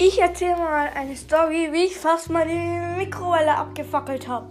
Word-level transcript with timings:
Ich 0.00 0.20
erzähle 0.20 0.56
mal 0.56 0.90
eine 0.94 1.16
Story, 1.16 1.70
wie 1.72 1.86
ich 1.86 1.96
fast 1.96 2.30
meine 2.30 2.94
Mikrowelle 2.96 3.56
abgefackelt 3.56 4.28
habe. 4.28 4.46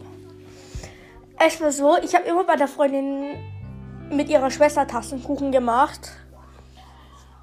Es 1.39 1.61
war 1.61 1.71
so, 1.71 1.97
ich 2.03 2.13
habe 2.15 2.25
immer 2.25 2.43
bei 2.43 2.57
der 2.57 2.67
Freundin 2.67 3.37
mit 4.11 4.27
ihrer 4.27 4.51
Schwester 4.51 4.85
Tassenkuchen 4.85 5.53
gemacht. 5.53 6.11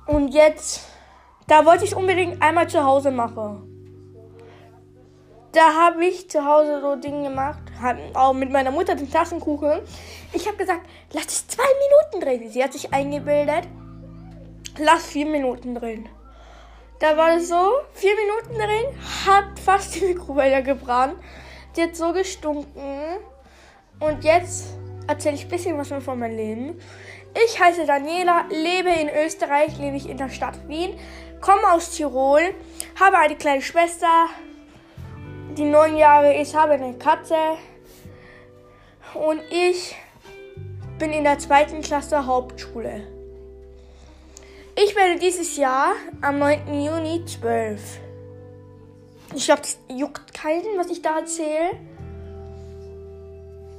Und 0.07 0.35
jetzt, 0.35 0.87
da 1.47 1.65
wollte 1.65 1.87
ich 1.87 1.97
unbedingt 1.97 2.43
einmal 2.43 2.69
zu 2.69 2.85
Hause 2.85 3.11
machen. 3.11 3.71
Da 5.53 5.73
habe 5.73 6.05
ich 6.05 6.29
zu 6.29 6.45
Hause 6.45 6.83
so 6.83 6.97
Dinge 6.97 7.31
gemacht, 7.31 7.63
auch 8.13 8.35
mit 8.35 8.51
meiner 8.51 8.71
Mutter 8.71 8.97
den 8.97 9.11
Tassenkuchen. 9.11 9.81
Ich 10.35 10.47
habe 10.47 10.59
gesagt, 10.59 10.87
lass 11.15 11.27
es 11.29 11.49
zwei 11.49 11.65
Minuten 12.13 12.23
drehen. 12.23 12.51
Sie 12.51 12.63
hat 12.63 12.75
sich 12.75 12.93
eingebildet, 12.93 13.67
lass 14.79 15.07
vier 15.07 15.25
Minuten 15.25 15.75
drehen. 15.75 16.07
Da 16.99 17.17
war 17.17 17.37
es 17.37 17.49
so, 17.49 17.73
vier 17.93 18.13
Minuten 18.15 18.55
drin, 18.55 19.27
hat 19.27 19.59
fast 19.59 19.95
die 19.97 20.07
Mikrowelle 20.07 20.63
gebrannt. 20.63 21.17
Die 21.77 21.83
hat 21.83 21.97
so 21.97 22.13
gestunken. 22.13 23.19
Und 24.01 24.25
jetzt 24.25 24.67
erzähle 25.07 25.35
ich 25.35 25.45
ein 25.45 25.51
bisschen 25.51 25.79
was 25.79 25.89
von 25.89 26.19
meinem 26.19 26.37
Leben. 26.37 26.81
Ich 27.45 27.61
heiße 27.61 27.85
Daniela, 27.85 28.45
lebe 28.49 28.91
in 28.91 29.09
Österreich, 29.09 29.77
lebe 29.79 29.97
ich 29.97 30.09
in 30.09 30.17
der 30.17 30.29
Stadt 30.29 30.69
Wien, 30.69 30.99
komme 31.41 31.73
aus 31.73 31.91
Tirol, 31.91 32.55
habe 32.99 33.19
eine 33.19 33.35
kleine 33.35 33.61
Schwester, 33.61 34.29
die 35.57 35.65
neun 35.65 35.97
Jahre 35.97 36.41
ist, 36.41 36.55
habe 36.55 36.75
eine 36.75 36.95
Katze 36.95 37.37
und 39.15 39.41
ich 39.51 39.97
bin 40.99 41.13
in 41.13 41.25
der 41.25 41.39
zweiten 41.39 41.81
Klasse 41.81 42.25
Hauptschule. 42.25 43.14
Ich 44.77 44.97
werde 44.97 45.21
dieses 45.21 45.57
Jahr 45.57 45.93
am 46.21 46.41
9. 46.41 46.83
Juni 46.83 47.25
12. 47.25 48.01
Ich 49.33 49.45
glaube, 49.45 49.63
das 49.63 49.79
juckt 49.89 50.35
keinen, 50.35 50.77
was 50.77 50.91
ich 50.91 51.01
da 51.01 51.21
erzähle. 51.21 51.71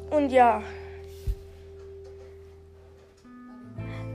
Und 0.10 0.30
ja. 0.30 0.64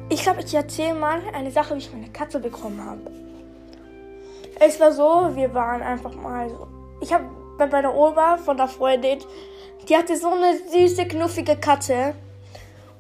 Ich 0.08 0.22
glaube, 0.22 0.40
ich 0.40 0.54
erzähle 0.54 0.94
mal 0.94 1.20
eine 1.34 1.50
Sache, 1.50 1.74
wie 1.74 1.80
ich 1.80 1.92
meine 1.92 2.08
Katze 2.08 2.40
bekommen 2.40 2.82
habe. 2.82 3.10
Es 4.58 4.80
war 4.80 4.92
so, 4.92 5.36
wir 5.36 5.52
waren 5.52 5.82
einfach 5.82 6.14
mal 6.14 6.48
so. 6.48 6.66
Ich 7.02 7.12
habe 7.12 7.28
bei 7.58 7.66
meiner 7.66 7.94
Oma 7.94 8.38
von 8.38 8.56
der 8.56 8.68
Freundin, 8.68 9.18
die 9.86 9.96
hatte 9.96 10.16
so 10.16 10.30
eine 10.30 10.58
süße, 10.70 11.06
knuffige 11.06 11.56
Katze. 11.56 12.14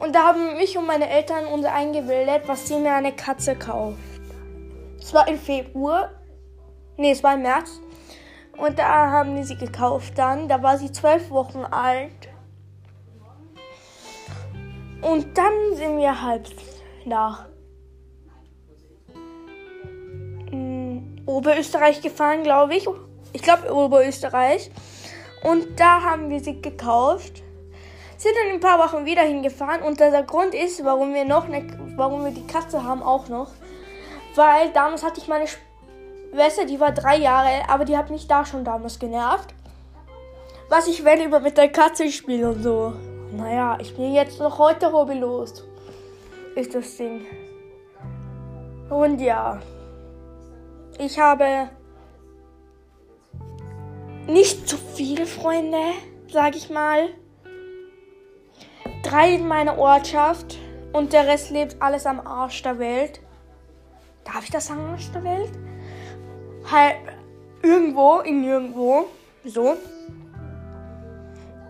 Und 0.00 0.14
da 0.14 0.28
haben 0.28 0.56
mich 0.56 0.78
und 0.78 0.86
meine 0.86 1.10
Eltern 1.10 1.44
uns 1.44 1.66
eingebildet, 1.66 2.42
was 2.46 2.66
sie 2.66 2.78
mir 2.78 2.94
eine 2.94 3.12
Katze 3.12 3.54
kauft. 3.54 3.98
Es 4.98 5.12
war 5.12 5.28
im 5.28 5.38
Februar. 5.38 6.10
Nee, 6.96 7.12
es 7.12 7.22
war 7.22 7.34
im 7.34 7.42
März. 7.42 7.80
Und 8.56 8.78
da 8.78 9.10
haben 9.10 9.36
die 9.36 9.44
sie 9.44 9.56
gekauft 9.56 10.14
dann. 10.16 10.48
Da 10.48 10.62
war 10.62 10.78
sie 10.78 10.90
zwölf 10.90 11.30
Wochen 11.30 11.64
alt. 11.64 12.30
Und 15.02 15.36
dann 15.36 15.52
sind 15.74 15.98
wir 15.98 16.22
halb 16.22 16.46
nach 17.04 17.46
mm, 20.50 21.26
Oberösterreich 21.26 22.00
gefahren, 22.00 22.42
glaube 22.42 22.74
ich. 22.74 22.86
Ich 23.34 23.42
glaube 23.42 23.72
Oberösterreich. 23.72 24.70
Und 25.42 25.78
da 25.78 26.02
haben 26.02 26.30
wir 26.30 26.40
sie 26.40 26.60
gekauft 26.60 27.42
sind 28.20 28.34
dann 28.36 28.52
ein 28.52 28.60
paar 28.60 28.78
Wochen 28.78 29.06
wieder 29.06 29.22
hingefahren 29.22 29.80
und 29.80 29.98
der 29.98 30.22
Grund 30.24 30.54
ist, 30.54 30.84
warum 30.84 31.14
wir 31.14 31.24
noch 31.24 31.48
ne, 31.48 31.66
warum 31.96 32.22
wir 32.22 32.32
die 32.32 32.46
Katze 32.46 32.84
haben 32.84 33.02
auch 33.02 33.28
noch, 33.28 33.50
weil 34.34 34.70
damals 34.72 35.02
hatte 35.02 35.20
ich 35.20 35.26
meine 35.26 35.46
Schwester, 35.46 36.66
die 36.66 36.78
war 36.78 36.92
drei 36.92 37.16
Jahre, 37.16 37.66
aber 37.66 37.86
die 37.86 37.96
hat 37.96 38.10
mich 38.10 38.28
da 38.28 38.44
schon 38.44 38.62
damals 38.62 38.98
genervt. 38.98 39.54
Was 40.68 40.86
ich 40.86 41.02
wenn 41.02 41.24
über 41.24 41.40
mit 41.40 41.56
der 41.56 41.70
Katze 41.70 42.12
spiele 42.12 42.50
und 42.50 42.62
so. 42.62 42.92
Naja, 43.32 43.78
ich 43.80 43.96
bin 43.96 44.12
jetzt 44.12 44.38
noch 44.38 44.58
heute 44.58 44.92
hobbylos. 44.92 45.64
Ist 46.54 46.74
das 46.74 46.96
Ding. 46.98 47.24
Und 48.90 49.18
ja. 49.20 49.60
Ich 50.98 51.18
habe 51.18 51.70
nicht 54.26 54.68
so 54.68 54.76
viele 54.94 55.24
Freunde, 55.24 55.94
sag 56.28 56.54
ich 56.54 56.68
mal 56.68 57.08
drei 59.10 59.34
in 59.34 59.48
meiner 59.48 59.76
Ortschaft 59.78 60.58
und 60.92 61.12
der 61.12 61.26
Rest 61.26 61.50
lebt 61.50 61.76
alles 61.80 62.06
am 62.06 62.24
Arsch 62.26 62.62
der 62.62 62.78
Welt. 62.78 63.20
Darf 64.24 64.44
ich 64.44 64.50
das 64.50 64.66
sagen, 64.66 64.88
Arsch 64.90 65.10
der 65.12 65.24
Welt? 65.24 65.50
Halt 66.70 66.96
irgendwo, 67.62 68.18
in 68.20 68.42
nirgendwo. 68.42 69.06
So. 69.44 69.76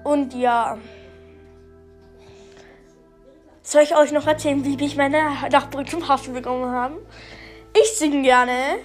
Und 0.05 0.35
ja. 0.35 0.77
Soll 3.63 3.83
ich 3.83 3.97
euch 3.97 4.13
noch 4.13 4.27
erzählen, 4.27 4.65
wie 4.65 4.85
ich 4.85 4.97
meine 4.97 5.19
Nachbarin 5.51 5.87
zum 5.87 6.09
Hafen 6.09 6.35
bekommen 6.35 6.71
habe? 6.71 7.01
Ich 7.73 7.97
singe 7.97 8.23
gerne. 8.23 8.79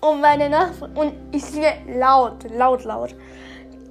Und 0.00 0.20
meine 0.20 0.48
Nachbarin. 0.48 0.96
Und 0.96 1.34
ich 1.34 1.44
singe 1.44 1.72
laut, 1.88 2.44
laut, 2.50 2.84
laut. 2.84 3.14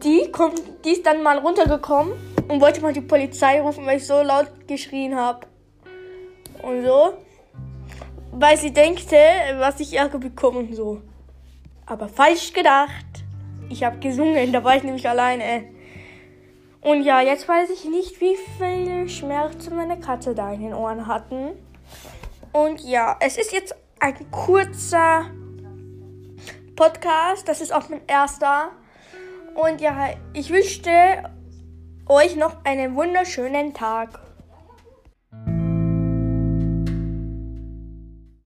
Die 0.04 0.32
kommt, 0.32 0.62
die 0.86 0.92
ist 0.92 1.06
dann 1.06 1.24
mal 1.24 1.40
runtergekommen 1.40 2.14
und 2.50 2.60
wollte 2.62 2.82
mal 2.82 2.92
die 2.92 3.02
Polizei 3.02 3.62
rufen, 3.62 3.86
weil 3.86 3.98
ich 3.98 4.08
so 4.08 4.22
laut 4.22 4.52
geschrien 4.68 5.16
habe. 5.16 5.46
Und 6.64 6.84
so. 6.84 7.14
Weil 8.32 8.58
sie 8.58 8.74
denkte, 8.74 9.16
was 9.60 9.80
ich 9.80 9.96
Ärger 9.96 10.18
bekomme 10.18 10.60
und 10.60 10.76
so. 10.76 11.02
Aber 11.86 12.10
falsch 12.10 12.52
gedacht. 12.52 13.06
Ich 13.70 13.84
habe 13.84 14.00
gesungen, 14.00 14.52
da 14.52 14.64
war 14.64 14.76
ich 14.76 14.84
nämlich 14.84 15.08
alleine. 15.08 15.66
Und 16.82 17.04
ja, 17.04 17.22
jetzt 17.22 17.48
weiß 17.48 17.70
ich 17.70 17.86
nicht, 17.86 18.20
wie 18.20 18.36
viel 18.58 19.08
Schmerzen 19.08 19.76
meine 19.76 20.00
Katze 20.00 20.34
da 20.34 20.52
in 20.52 20.62
den 20.62 20.74
Ohren 20.74 21.06
hatten. 21.06 21.52
Und 22.52 22.82
ja, 22.82 23.16
es 23.20 23.38
ist 23.38 23.52
jetzt 23.52 23.76
ein 24.00 24.32
kurzer 24.32 25.26
Podcast. 26.76 27.48
Das 27.48 27.62
ist 27.62 27.72
auch 27.72 27.90
mein 27.90 28.02
erster. 28.08 28.72
Und 29.54 29.82
ja, 29.82 30.10
ich 30.34 30.50
wünschte 30.50 31.30
euch 32.10 32.36
noch 32.36 32.66
einen 32.66 32.96
wunderschönen 32.96 33.76
Tag. 33.76 34.20